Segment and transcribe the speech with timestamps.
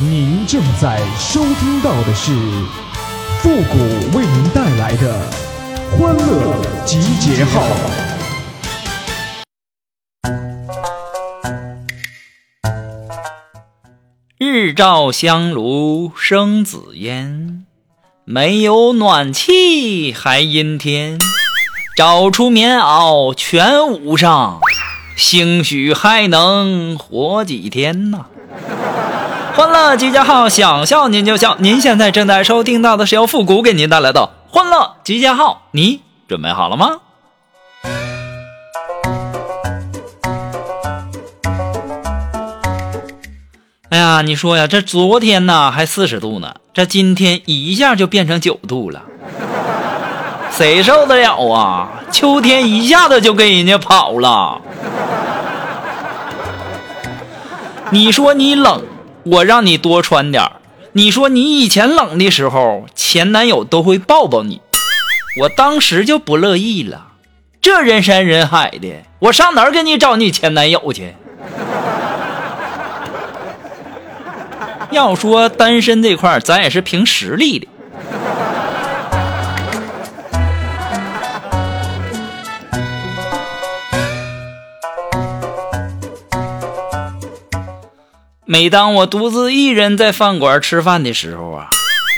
[0.00, 2.30] 您正在收听到的是
[3.40, 5.28] 复古为您带来的
[5.90, 7.66] 欢乐集结号。
[14.38, 17.66] 日照香炉生紫烟，
[18.24, 21.18] 没有暖气还阴天，
[21.96, 24.60] 找出棉袄全捂上，
[25.16, 28.26] 兴许还能活几天呢。
[29.58, 31.56] 欢乐集结号，想笑您就笑。
[31.58, 36.90] 您现在正在收听到的是由复古给您带来的欢乐集结号，你准备好了吗？
[43.88, 49.02] 哎呀，你说呀，这昨天呢还四十度呢，这今天一下就变成九度了，
[50.52, 51.88] 谁受得了啊？
[52.12, 54.60] 秋天一下子就跟人家跑了。
[57.90, 58.84] 你说你冷？
[59.30, 60.50] 我让你多穿点
[60.92, 64.60] 你说你以前冷的时候，前男友都会抱抱你，
[65.42, 67.08] 我当时就不乐意了。
[67.60, 71.14] 这人山人海的，我上哪儿给你找你前男友去？
[74.90, 77.68] 要说单身这块咱也是凭实力的。
[88.50, 91.68] 每当我独自一人在饭馆吃饭的时候啊，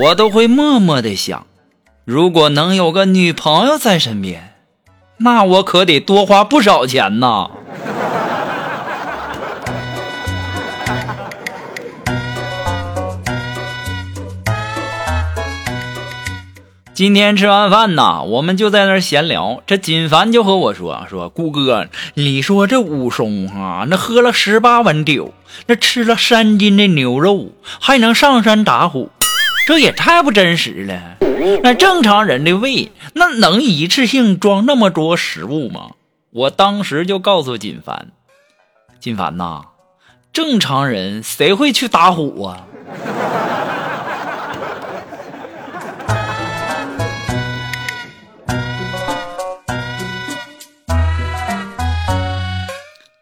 [0.00, 1.44] 我都会默默的想，
[2.04, 4.54] 如果能有个女朋友在身边，
[5.16, 7.50] 那我可得多花不少钱呐。
[16.94, 19.62] 今天吃完饭呐，我们就在那闲聊。
[19.66, 25.32] 这锦凡就和我说：“说顾哥，你说这武松哈，那喝了十八碗酒，
[25.66, 29.10] 那吃了三斤的牛肉，还能上山打虎，
[29.66, 31.16] 这也太不真实了。
[31.62, 35.92] 那正常人的胃，那能一次性装那么多食物吗？”
[36.30, 38.08] 我当时就告诉锦凡
[39.00, 39.62] ：“锦凡呐，
[40.30, 42.66] 正常人谁会去打虎啊？”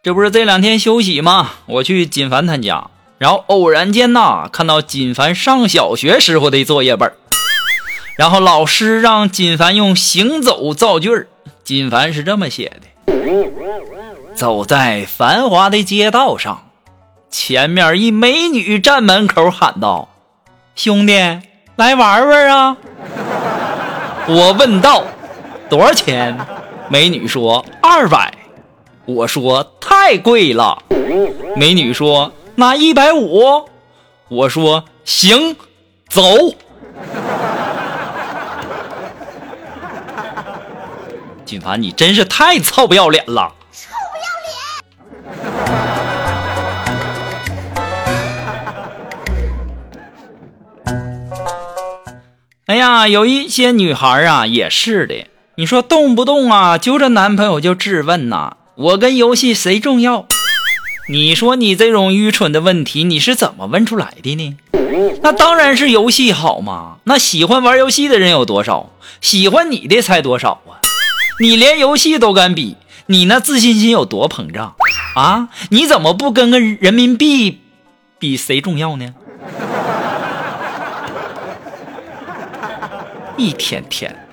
[0.02, 1.50] 这不是这两天休息吗？
[1.66, 2.88] 我去锦凡他家，
[3.18, 7.12] 然后偶然间呐，看到锦凡上小学时候的作业本
[8.16, 11.28] 然后老师让锦凡用行走造句儿，
[11.64, 13.12] 锦凡是这么写的：
[14.34, 16.70] 走在繁华的街道上，
[17.28, 20.08] 前面一美女站门口喊道
[20.74, 21.12] ：“兄弟，
[21.76, 22.78] 来玩玩啊！”
[24.26, 25.04] 我问道
[25.68, 26.38] ：“多少钱？”
[26.88, 28.32] 美女说：“二百。”
[29.14, 30.82] 我说太贵了，
[31.56, 33.68] 美女说那一百五，
[34.28, 35.56] 我说行，
[36.08, 36.22] 走。
[41.44, 43.52] 锦凡，你真是太臭不要脸了！
[43.72, 44.22] 臭不要
[50.86, 51.00] 脸！
[52.66, 55.26] 哎呀，有一些女孩啊，也是的，
[55.56, 58.58] 你说动不动啊，揪着男朋友就质问呐。
[58.76, 60.26] 我跟游戏谁重要？
[61.08, 64.56] 你说你这种愚蠢的问题，你是怎么问出来的呢？
[65.22, 66.98] 那当然是游戏好嘛！
[67.04, 68.90] 那喜欢玩游戏的人有多少？
[69.20, 70.80] 喜欢你的才多少啊？
[71.40, 72.76] 你连游戏都敢比，
[73.06, 74.74] 你那自信心有多膨胀
[75.16, 75.48] 啊？
[75.70, 77.60] 你怎么不跟个人民币
[78.18, 79.14] 比谁重要呢？
[83.36, 84.26] 一天天。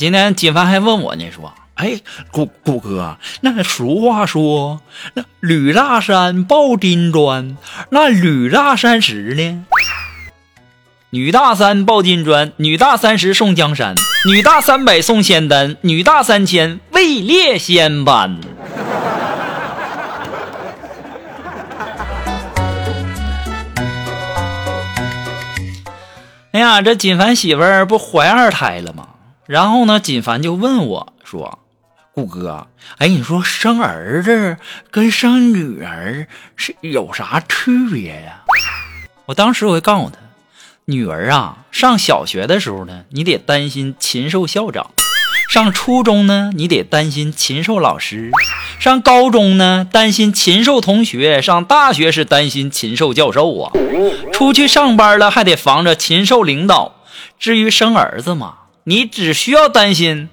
[0.00, 2.00] 今天金凡还问我呢，说：“哎，
[2.30, 4.80] 谷谷哥，那俗话说，
[5.12, 7.58] 那吕大山抱金砖，
[7.90, 9.62] 那吕大三十呢？
[11.10, 13.94] 女大三抱金砖，女大三十送江山，
[14.26, 18.40] 女大三百送仙丹，女大三千位列仙班。”
[26.52, 29.06] 哎呀，这锦凡媳妇儿不怀二胎了吗？
[29.50, 31.58] 然后呢，锦凡就问我说
[32.14, 32.68] ：“顾哥，
[32.98, 34.56] 哎，你说生儿子
[34.92, 38.44] 跟生女儿是有啥区别呀？”
[39.26, 40.18] 我当时我就告诉他
[40.86, 44.84] ：“女儿啊，上小学的时候呢，你得担心禽兽校长；
[45.50, 48.30] 上初中呢，你得担心禽兽老师；
[48.78, 53.72] 上高中呢，担心禽兽同学；上大学是担心禽兽教授啊；
[54.32, 56.94] 出去上班了，还得防着禽兽领导。
[57.36, 58.54] 至于生儿子嘛。”
[58.84, 60.28] 你只需要担心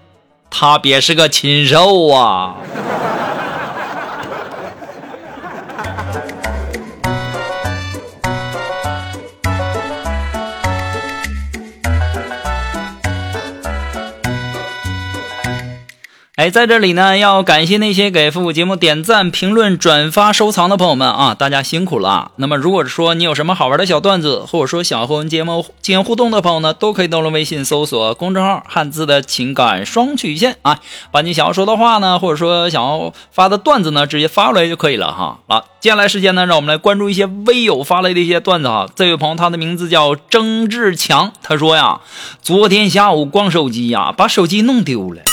[0.49, 2.55] 他别是个禽兽啊！
[16.38, 22.30] 哎，在这里呢，要感谢那些给复古节目点赞、评论、转发、收藏的朋友们啊，大家辛苦了。
[22.36, 30.80] 那么，如果说你有什么好玩的小段子，或者说想要和我们节目进行互动的朋友呢，都可以登录微信搜索公众号“汉字的情感双曲线”啊，
[31.10, 35.39] 把你想要说的话呢，或者说想要发的段子呢，直接发过来就可以了哈。
[35.48, 38.88] 好，接下来时间呢，让我们来关注一些微友发来的一些段子哈。
[38.95, 42.01] 这位朋友他的名字叫曾志强，他说呀，
[42.44, 45.24] 昨天下午逛手机呀，把手机弄丢了。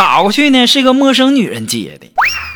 [0.00, 2.06] 打过去呢，是个陌生女人接的。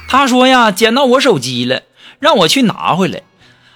[0.08, 1.82] 她说呀，捡到我手机了，
[2.19, 3.20] 让我去拿回来。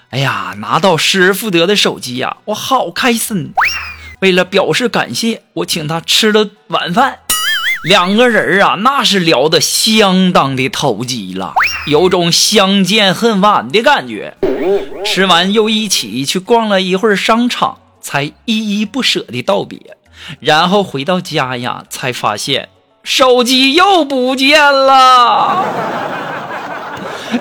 [0.09, 3.53] 哎呀，拿到失而复得的手机呀，我好开心。
[4.21, 7.19] 为了表示感谢，我请她吃了晚饭。
[7.83, 11.53] 两个人啊，那是聊得相当的投机了，
[11.85, 14.35] 有种相见恨晚的感觉。
[15.05, 19.95] 吃完又一起去逛了一会儿商场，才依依不舍的道别。
[20.39, 22.69] 然后回到家呀，才发现。
[23.09, 25.65] 手机又不见了，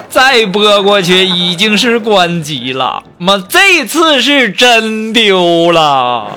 [0.08, 3.02] 再拨过去已经是关机了。
[3.18, 6.32] 妈，这次是真丢了，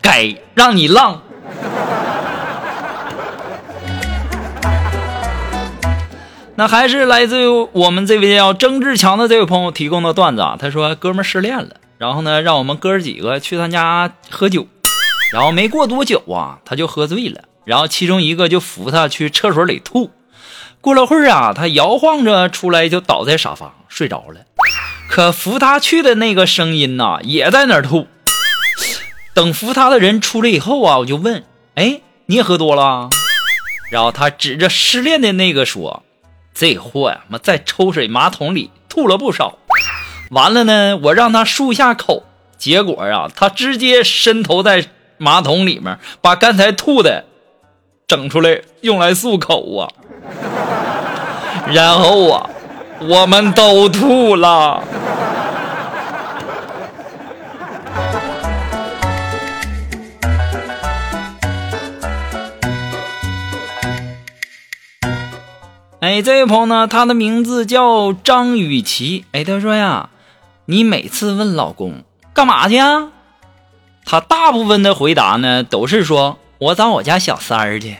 [0.00, 1.22] 该让你浪。
[6.54, 14.66] 那还是来自于我们这位叫曾志强的这位朋友提供的段子啊，他说：“哥们失恋了。”然后呢，让我们哥儿几个去他家喝酒，
[15.32, 20.10] 然后没过多久啊，他就喝醉了，然后其中一个就扶他去厕所里吐，
[20.80, 24.42] 过了会儿啊，他摇晃着出来就倒在沙发睡着了，
[25.08, 28.06] 可扶他去的那个声音呐也在那儿吐，
[29.34, 31.44] 等扶他的人出来以后啊，我就问，
[31.76, 33.08] 哎，你也喝多了？
[33.90, 36.02] 然后他指着失恋的那个说，
[36.52, 39.58] 这货呀，妈在抽水马桶里吐了不少。
[40.30, 42.24] 完了呢，我让他漱下口，
[42.58, 44.84] 结果啊，他直接伸头在
[45.18, 47.24] 马桶里面，把刚才吐的
[48.08, 49.88] 整出来用来漱口啊。
[51.72, 52.50] 然后啊，
[53.00, 54.82] 我们都吐了。
[66.00, 69.24] 哎，这位朋友呢，他的名字叫张雨绮。
[69.30, 70.10] 哎，他说呀。
[70.68, 72.02] 你每次问老公
[72.34, 73.10] 干嘛去啊？
[74.04, 77.98] 他大部分的回答呢都是说：“我找我家小三儿去。”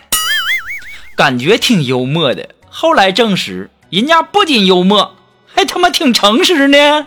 [1.16, 2.48] 感觉挺幽默的。
[2.68, 5.14] 后来证实，人家不仅幽默，
[5.46, 7.06] 还他妈挺诚实呢。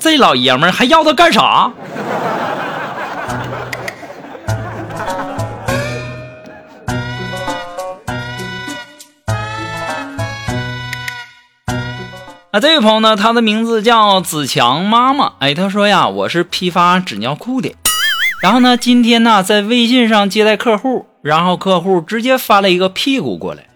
[0.00, 1.70] 这老爷们儿还要他干啥？
[12.52, 15.34] 啊，这位朋友呢，他的名字叫子强妈妈。
[15.38, 17.76] 哎，他说呀，我是批发纸尿裤的。
[18.42, 23.68] 然后呢，今天呢，在微信上接待客户，然后客户直接发了一个屁股过来，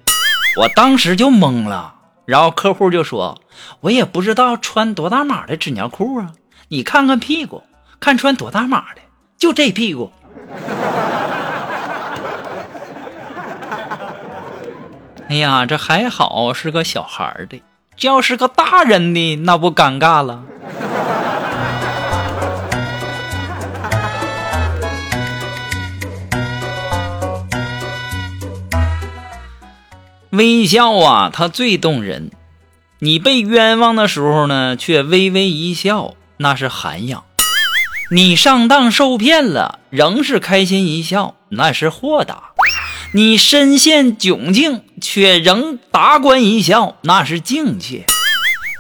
[0.59, 1.95] 我当时就懵了。
[2.27, 3.41] 然后客户就说，
[3.83, 6.33] 我也不知道穿多大码的纸尿裤啊，
[6.67, 7.63] 你看看屁股，
[8.01, 9.03] 看穿多大码的，
[9.39, 10.11] 就这屁股。
[15.29, 17.63] 哎呀，这还好是个小孩的。
[17.97, 20.43] 这要是个大人的，那不尴尬了。
[30.31, 32.33] 微笑啊，它最动人。
[32.99, 37.21] 你被冤枉的时候呢，却微微一笑，那是涵养；
[38.11, 42.51] 你上当受骗了，仍是开心一笑，那是豁达。
[43.13, 48.07] 你身陷窘境，却仍达观一笑，那是境界；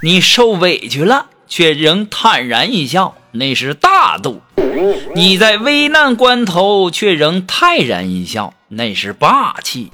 [0.02, 4.40] 你受委屈了，却仍坦然一笑，那是大度；
[5.14, 9.90] 你在危难关头，却仍泰然一笑，那是霸气；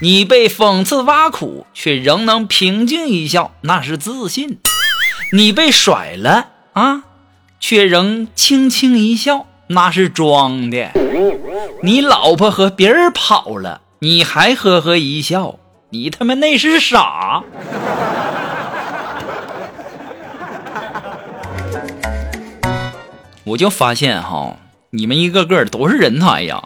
[0.00, 4.56] 你被讽刺挖苦，却仍能平静一笑，那是自信；
[5.34, 7.02] 你被甩了啊，
[7.60, 9.46] 却仍轻轻一笑。
[9.68, 10.92] 那是装的，
[11.82, 15.58] 你老婆和别人跑了，你还呵呵一笑，
[15.90, 17.42] 你他妈那是傻。
[23.44, 24.56] 我就发现哈，
[24.90, 26.64] 你们一个个都是人才呀。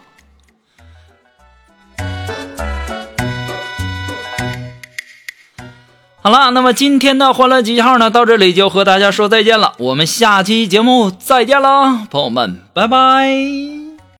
[6.23, 9.73] 好了，那么今天的欢乐集号呢，到这里就和大家说再见了。
[9.79, 13.80] 我们下期节目再见了，朋友们，拜拜。